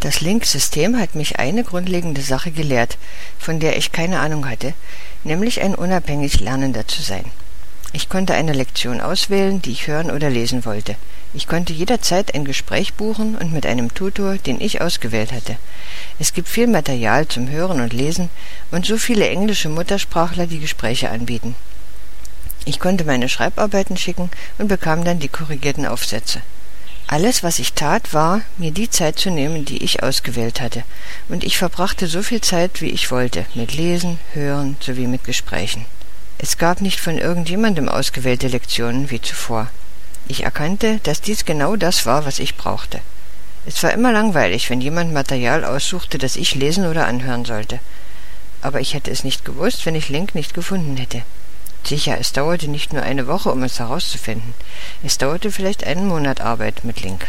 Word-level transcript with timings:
Das 0.00 0.20
Link-System 0.20 0.96
hat 0.96 1.16
mich 1.16 1.40
eine 1.40 1.64
grundlegende 1.64 2.22
Sache 2.22 2.52
gelehrt, 2.52 2.98
von 3.38 3.58
der 3.58 3.76
ich 3.76 3.90
keine 3.90 4.20
Ahnung 4.20 4.48
hatte, 4.48 4.74
nämlich 5.24 5.60
ein 5.60 5.74
unabhängig 5.74 6.38
Lernender 6.38 6.86
zu 6.86 7.02
sein. 7.02 7.24
Ich 7.92 8.08
konnte 8.08 8.34
eine 8.34 8.52
Lektion 8.52 9.00
auswählen, 9.00 9.60
die 9.60 9.72
ich 9.72 9.88
hören 9.88 10.10
oder 10.12 10.30
lesen 10.30 10.64
wollte. 10.64 10.94
Ich 11.34 11.48
konnte 11.48 11.72
jederzeit 11.72 12.34
ein 12.34 12.44
Gespräch 12.44 12.94
buchen 12.94 13.34
und 13.34 13.52
mit 13.52 13.66
einem 13.66 13.92
Tutor, 13.92 14.36
den 14.36 14.60
ich 14.60 14.80
ausgewählt 14.80 15.32
hatte. 15.32 15.56
Es 16.18 16.32
gibt 16.32 16.48
viel 16.48 16.68
Material 16.68 17.26
zum 17.26 17.50
Hören 17.50 17.80
und 17.80 17.92
Lesen 17.92 18.30
und 18.70 18.86
so 18.86 18.98
viele 18.98 19.28
englische 19.28 19.68
Muttersprachler, 19.68 20.46
die 20.46 20.60
Gespräche 20.60 21.10
anbieten. 21.10 21.56
Ich 22.64 22.78
konnte 22.78 23.04
meine 23.04 23.28
Schreibarbeiten 23.28 23.96
schicken 23.96 24.30
und 24.58 24.68
bekam 24.68 25.04
dann 25.04 25.18
die 25.18 25.28
korrigierten 25.28 25.86
Aufsätze. 25.86 26.42
Alles, 27.10 27.42
was 27.42 27.58
ich 27.58 27.72
tat, 27.72 28.12
war, 28.12 28.42
mir 28.58 28.70
die 28.70 28.90
Zeit 28.90 29.18
zu 29.18 29.30
nehmen, 29.30 29.64
die 29.64 29.82
ich 29.82 30.02
ausgewählt 30.02 30.60
hatte, 30.60 30.84
und 31.30 31.42
ich 31.42 31.56
verbrachte 31.56 32.06
so 32.06 32.22
viel 32.22 32.42
Zeit, 32.42 32.82
wie 32.82 32.90
ich 32.90 33.10
wollte, 33.10 33.46
mit 33.54 33.72
Lesen, 33.72 34.18
Hören 34.34 34.76
sowie 34.78 35.06
mit 35.06 35.24
Gesprächen. 35.24 35.86
Es 36.36 36.58
gab 36.58 36.82
nicht 36.82 37.00
von 37.00 37.16
irgendjemandem 37.16 37.88
ausgewählte 37.88 38.48
Lektionen 38.48 39.10
wie 39.10 39.22
zuvor. 39.22 39.70
Ich 40.28 40.44
erkannte, 40.44 41.00
dass 41.02 41.22
dies 41.22 41.46
genau 41.46 41.76
das 41.76 42.04
war, 42.04 42.26
was 42.26 42.38
ich 42.38 42.58
brauchte. 42.58 43.00
Es 43.64 43.82
war 43.82 43.92
immer 43.92 44.12
langweilig, 44.12 44.68
wenn 44.68 44.82
jemand 44.82 45.14
Material 45.14 45.64
aussuchte, 45.64 46.18
das 46.18 46.36
ich 46.36 46.54
lesen 46.54 46.86
oder 46.86 47.06
anhören 47.06 47.46
sollte. 47.46 47.80
Aber 48.60 48.80
ich 48.80 48.92
hätte 48.92 49.10
es 49.10 49.24
nicht 49.24 49.46
gewusst, 49.46 49.86
wenn 49.86 49.94
ich 49.94 50.10
Link 50.10 50.34
nicht 50.34 50.52
gefunden 50.52 50.98
hätte. 50.98 51.22
Sicher, 51.88 52.18
es 52.20 52.34
dauerte 52.34 52.68
nicht 52.68 52.92
nur 52.92 53.02
eine 53.02 53.26
Woche, 53.26 53.50
um 53.50 53.62
es 53.62 53.78
herauszufinden. 53.78 54.52
Es 55.02 55.16
dauerte 55.16 55.50
vielleicht 55.50 55.84
einen 55.84 56.06
Monat 56.06 56.42
Arbeit 56.42 56.84
mit 56.84 57.00
Link. 57.00 57.28